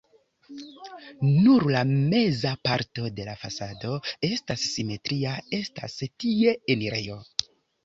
[1.47, 3.93] Nur la meza parto de la fasado
[4.33, 7.23] estas simetria, estas tie la enirejo.